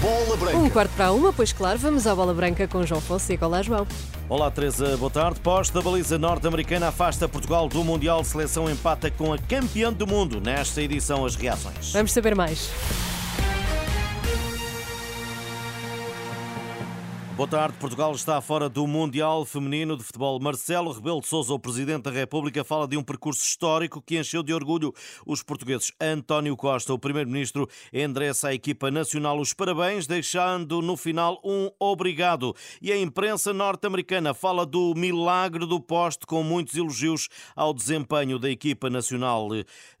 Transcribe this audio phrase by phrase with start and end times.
[0.00, 0.58] Bola Branca.
[0.58, 3.46] Um quarto para uma, pois claro, vamos à bola branca com João Fonseca.
[3.46, 3.86] Olá, João.
[4.28, 5.40] Olá, Teresa, boa tarde.
[5.40, 8.22] Pós da baliza norte-americana afasta Portugal do Mundial.
[8.24, 11.24] Seleção empata com a campeã do mundo nesta edição.
[11.24, 11.92] As reações.
[11.92, 12.70] Vamos saber mais.
[17.36, 17.76] Boa tarde.
[17.78, 20.40] Portugal está fora do Mundial Feminino de Futebol.
[20.40, 24.42] Marcelo Rebelo de Sousa, o Presidente da República, fala de um percurso histórico que encheu
[24.42, 24.90] de orgulho
[25.26, 25.92] os portugueses.
[26.00, 32.56] António Costa, o Primeiro-Ministro, endereça à equipa nacional os parabéns, deixando no final um obrigado.
[32.80, 38.48] E a imprensa norte-americana fala do milagre do poste, com muitos elogios ao desempenho da
[38.48, 39.46] equipa nacional.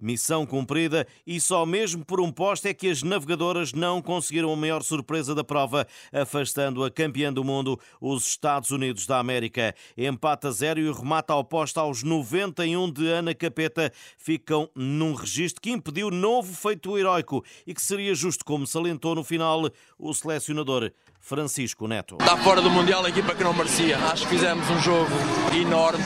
[0.00, 4.56] Missão cumprida e só mesmo por um poste é que as navegadoras não conseguiram a
[4.56, 9.74] maior surpresa da prova, afastando a campeã do mundo, os Estados Unidos da América.
[9.96, 13.92] Empata zero e remata ao posto aos 91 de Ana Capeta.
[14.16, 19.24] Ficam num registro que impediu novo feito heroico e que seria justo, como salientou no
[19.24, 20.90] final o selecionador
[21.26, 22.18] Francisco Neto.
[22.20, 23.98] Está fora do Mundial a equipa que não merecia.
[23.98, 25.10] Acho que fizemos um jogo
[25.52, 26.04] enorme,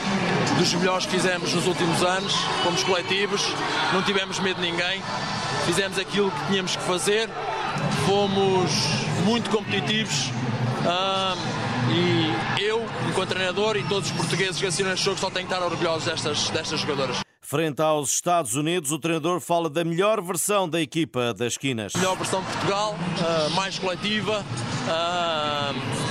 [0.57, 2.33] dos melhores que fizemos nos últimos anos.
[2.63, 3.43] Fomos coletivos,
[3.93, 4.99] não tivemos medo de ninguém.
[5.67, 7.29] Fizemos aquilo que tínhamos que fazer.
[8.07, 8.71] Fomos
[9.23, 10.31] muito competitivos.
[10.85, 11.35] Ah,
[11.91, 15.53] e eu, enquanto treinador, e todos os portugueses que assinam este jogo só têm que
[15.53, 17.17] estar orgulhosos destas, destas jogadoras.
[17.41, 21.93] Frente aos Estados Unidos, o treinador fala da melhor versão da equipa das esquinas.
[21.95, 22.95] Melhor versão de Portugal,
[23.55, 24.45] mais coletiva.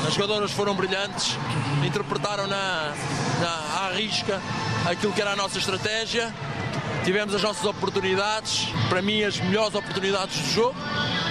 [0.07, 1.35] As jogadoras foram brilhantes,
[1.83, 2.95] interpretaram na,
[3.41, 4.39] na à risca
[4.85, 6.31] aquilo que era a nossa estratégia.
[7.05, 10.77] Tivemos as nossas oportunidades, para mim as melhores oportunidades do jogo.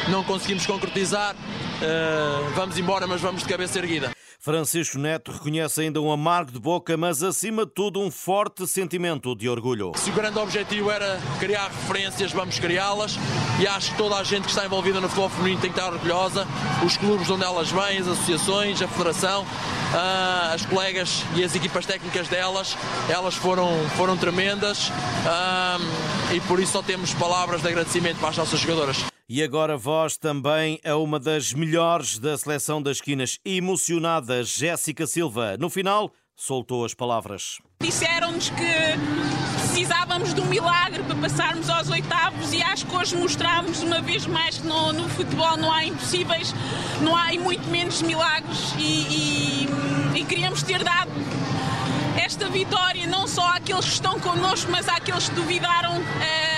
[0.08, 1.36] Não conseguimos concretizar.
[1.81, 4.11] Ah, vamos embora, mas vamos de cabeça erguida.
[4.41, 9.36] Francisco Neto reconhece ainda um amargo de boca, mas acima de tudo um forte sentimento
[9.36, 9.91] de orgulho.
[9.97, 13.17] Se o grande objetivo era criar referências, vamos criá-las
[13.61, 15.91] e acho que toda a gente que está envolvida no futebol feminino tem que estar
[15.91, 16.47] orgulhosa.
[16.86, 19.45] Os clubes onde elas vêm, as associações, a federação,
[19.93, 22.77] ah, as colegas e as equipas técnicas delas,
[23.09, 24.89] elas foram, foram tremendas
[25.27, 25.77] ah,
[26.33, 29.04] e por isso só temos palavras de agradecimento para as nossas jogadoras.
[29.32, 35.56] E agora voz também a uma das melhores da seleção das esquinas, emocionada Jéssica Silva.
[35.56, 37.60] No final, soltou as palavras.
[37.80, 38.73] Disseram-nos que
[39.54, 44.26] precisávamos de um milagre para passarmos aos oitavos e acho que hoje mostramos uma vez
[44.26, 46.52] mais que no, no futebol não há impossíveis,
[47.00, 49.67] não há e muito menos milagres e,
[50.16, 51.11] e, e queríamos ter dado
[52.17, 56.48] esta vitória não só àqueles que estão connosco, mas àqueles que duvidaram eh,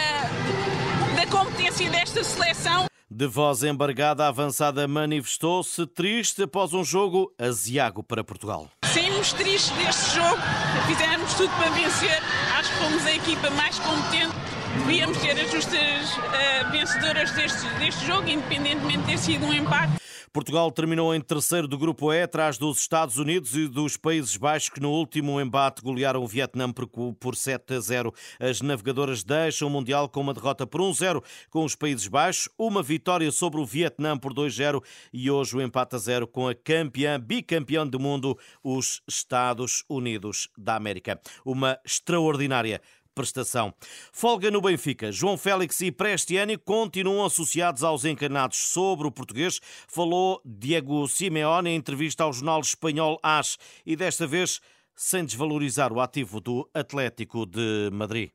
[1.71, 2.85] da competência desta seleção.
[3.09, 8.69] De voz embargada, a avançada manifestou-se triste após um jogo aziago para Portugal.
[8.85, 10.41] Saímos tristes deste jogo,
[10.87, 12.21] fizemos tudo para vencer,
[12.57, 14.33] acho que fomos a equipa mais competente.
[14.79, 19.93] Devíamos ser as justas eh, vencedoras deste, deste jogo, independentemente de ter sido um empate.
[20.33, 24.69] Portugal terminou em terceiro do grupo E, atrás dos Estados Unidos e dos Países Baixos,
[24.69, 28.13] que no último embate golearam o Vietnã por, por 7 a 0.
[28.39, 32.81] As navegadoras deixam o Mundial com uma derrota por 1-0 com os Países Baixos, uma
[32.81, 34.81] vitória sobre o Vietnã por 2-0
[35.11, 40.47] e hoje o empate a 0 com a campeã, bicampeã do mundo, os Estados Unidos
[40.57, 41.19] da América.
[41.43, 42.81] Uma extraordinária
[43.13, 43.73] prestação.
[44.11, 45.11] Folga no Benfica.
[45.11, 48.57] João Félix e Prestiani continuam associados aos encarnados.
[48.57, 54.59] Sobre o português, falou Diego Simeone em entrevista ao jornal espanhol AS e desta vez
[54.95, 58.29] sem desvalorizar o ativo do Atlético de Madrid.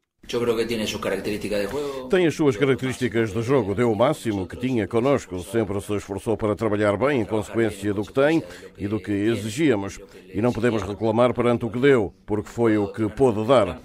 [2.11, 6.37] Tem as suas características de jogo, deu o máximo que tinha connosco, sempre se esforçou
[6.37, 8.43] para trabalhar bem em consequência do que tem
[8.77, 9.99] e do que exigíamos.
[10.35, 13.81] E não podemos reclamar perante o que deu, porque foi o que pôde dar.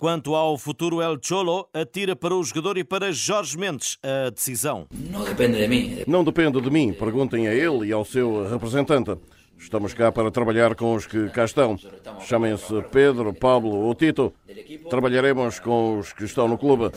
[0.00, 4.86] Quanto ao futuro El Cholo, atira para o jogador e para Jorge Mendes a decisão.
[6.06, 9.16] Não depende de mim, perguntem a ele e ao seu representante.
[9.58, 11.76] Estamos cá para trabalhar com os que cá estão.
[12.20, 14.32] Chamem-se Pedro, Pablo ou Tito.
[14.90, 16.90] Trabalharemos com os que estão no clube.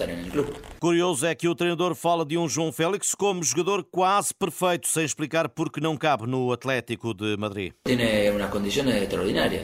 [0.79, 5.05] Curioso é que o treinador fala de um João Félix como jogador quase perfeito, sem
[5.05, 7.73] explicar porque não cabe no Atlético de Madrid.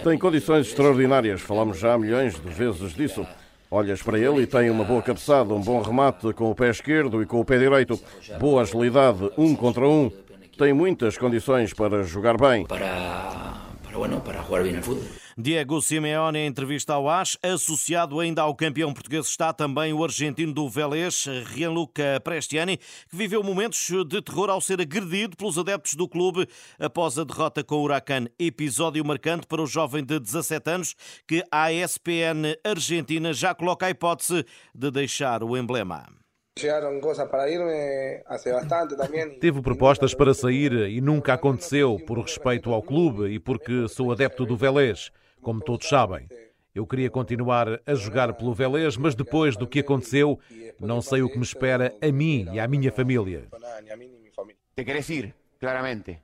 [0.03, 1.41] Tem condições extraordinárias.
[1.41, 3.25] Falamos já milhões de vezes disso.
[3.69, 7.23] Olhas para ele e tem uma boa cabeçada, um bom remate com o pé esquerdo
[7.23, 7.99] e com o pé direito,
[8.39, 10.11] boa agilidade, um contra um
[10.57, 12.65] tem muitas condições para jogar bem.
[12.65, 15.23] Para, para, bueno, para jugar bem futebol.
[15.35, 20.53] Diego Simeone, em entrevista ao AS, associado ainda ao campeão português, está também o argentino
[20.53, 26.07] do Vélez, Gianluca Prestiani, que viveu momentos de terror ao ser agredido pelos adeptos do
[26.07, 26.47] clube
[26.79, 28.27] após a derrota com o Huracan.
[28.37, 30.95] Episódio marcante para o jovem de 17 anos,
[31.27, 34.45] que a ESPN Argentina já coloca a hipótese
[34.75, 36.22] de deixar o emblema.
[39.39, 44.45] Teve propostas para sair e nunca aconteceu por respeito ao clube e porque sou adepto
[44.45, 45.11] do Vélez,
[45.41, 46.27] como todos sabem.
[46.73, 50.39] Eu queria continuar a jogar pelo Vélez, mas depois do que aconteceu,
[50.79, 53.47] não sei o que me espera a mim e à minha família.
[54.75, 56.19] Te queres ir, claramente.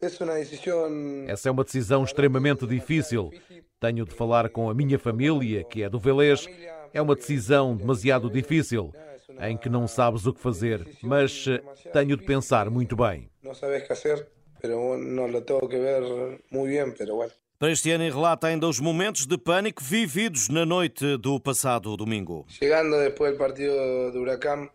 [0.00, 3.32] Essa é uma decisão extremamente difícil.
[3.80, 6.46] Tenho de falar com a minha família, que é do Velês.
[6.92, 8.92] É uma decisão demasiado difícil,
[9.40, 11.60] em que não sabes o que fazer, mas eh,
[11.92, 13.28] tenho de pensar muito bem.
[13.42, 14.26] Não sabes o que fazer,
[14.62, 16.02] mas não lo tenho que ver
[16.50, 17.32] muito bem, mas bueno.
[17.58, 22.44] Para este ano, relata ainda os momentos de pânico vividos na noite do passado domingo.
[22.48, 24.68] Chegando depois do partido do Huracán,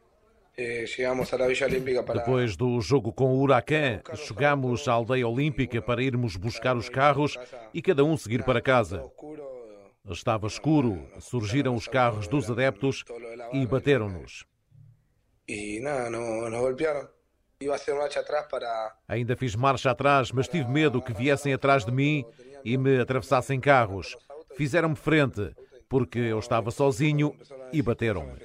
[0.57, 0.86] eh,
[2.13, 7.38] depois do jogo com o Huracan, chegamos à aldeia olímpica para irmos buscar os carros
[7.74, 9.10] e cada um seguir para casa.
[10.07, 13.04] Estava escuro, surgiram os carros dos adeptos
[13.54, 14.46] e bateram-nos.
[19.07, 22.25] Ainda fiz marcha atrás, mas tive medo que viessem atrás de mim
[22.63, 24.16] e me atravessassem carros.
[24.56, 25.54] Fizeram-me frente,
[25.90, 27.36] porque eu estava sozinho
[27.74, 28.40] e bateram-me.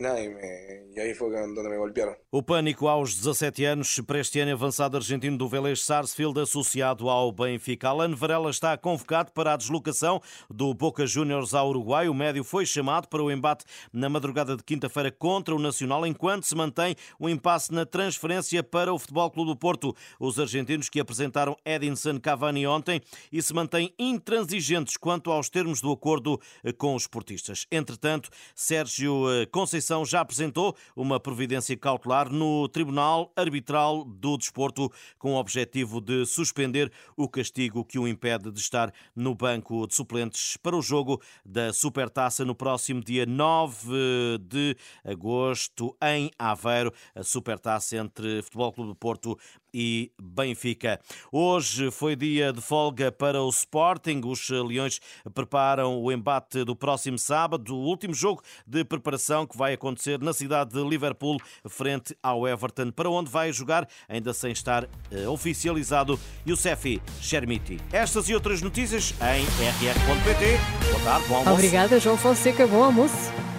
[0.00, 2.16] E aí foi onde me golpearam.
[2.32, 7.30] O pânico aos 17 anos para este ano avançado argentino do Vélez Sarsfield associado ao
[7.30, 7.90] Benfica.
[7.90, 10.20] Alan Varela está convocado para a deslocação
[10.50, 12.08] do Boca Juniors ao Uruguai.
[12.08, 16.42] O médio foi chamado para o embate na madrugada de quinta-feira contra o Nacional, enquanto
[16.42, 19.94] se mantém o impasse na transferência para o Futebol Clube do Porto.
[20.18, 23.00] Os argentinos que apresentaram Edinson Cavani ontem
[23.30, 26.40] e se mantêm intransigentes quanto aos termos do acordo
[26.78, 27.64] com os portistas.
[27.70, 34.90] Entretanto, Sérgio eh, Conceição Conceição já apresentou uma providência cautelar no Tribunal Arbitral do Desporto
[35.18, 39.94] com o objetivo de suspender o castigo que o impede de estar no banco de
[39.94, 47.22] suplentes para o jogo da Supertaça no próximo dia 9 de agosto em Aveiro, a
[47.22, 49.38] Supertaça entre Futebol Clube do Porto
[49.74, 51.00] e Benfica.
[51.32, 54.20] Hoje foi dia de folga para o Sporting.
[54.24, 55.00] Os Leões
[55.34, 60.32] preparam o embate do próximo sábado, o último jogo de preparação que vai acontecer na
[60.32, 61.38] cidade de Liverpool,
[61.68, 67.80] frente ao Everton, para onde vai jogar, ainda sem estar uh, oficializado, Yousefi Chermiti.
[67.92, 70.90] Estas e outras notícias em rr.pt.
[70.92, 71.54] Boa tarde, bom almoço.
[71.54, 72.66] Obrigada, João Fonseca.
[72.66, 73.53] Bom almoço.